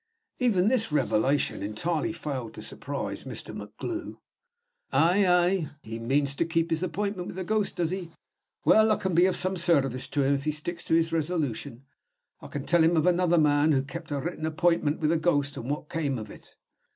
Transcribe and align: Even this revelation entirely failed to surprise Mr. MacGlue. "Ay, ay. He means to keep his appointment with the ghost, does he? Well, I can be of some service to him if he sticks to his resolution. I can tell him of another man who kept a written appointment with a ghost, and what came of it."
Even 0.39 0.67
this 0.67 0.91
revelation 0.91 1.61
entirely 1.61 2.11
failed 2.11 2.55
to 2.55 2.61
surprise 2.63 3.23
Mr. 3.23 3.55
MacGlue. 3.55 4.17
"Ay, 4.91 5.27
ay. 5.27 5.67
He 5.83 5.99
means 5.99 6.33
to 6.33 6.43
keep 6.43 6.71
his 6.71 6.81
appointment 6.81 7.27
with 7.27 7.35
the 7.35 7.43
ghost, 7.43 7.75
does 7.75 7.91
he? 7.91 8.09
Well, 8.65 8.91
I 8.91 8.95
can 8.95 9.13
be 9.13 9.27
of 9.27 9.35
some 9.35 9.57
service 9.57 10.07
to 10.07 10.23
him 10.23 10.33
if 10.33 10.45
he 10.45 10.51
sticks 10.53 10.83
to 10.85 10.95
his 10.95 11.13
resolution. 11.13 11.83
I 12.41 12.47
can 12.47 12.65
tell 12.65 12.83
him 12.83 12.97
of 12.97 13.05
another 13.05 13.37
man 13.37 13.73
who 13.73 13.83
kept 13.83 14.09
a 14.09 14.19
written 14.19 14.47
appointment 14.47 15.01
with 15.01 15.11
a 15.11 15.17
ghost, 15.17 15.55
and 15.55 15.69
what 15.69 15.87
came 15.87 16.17
of 16.17 16.31
it." 16.31 16.55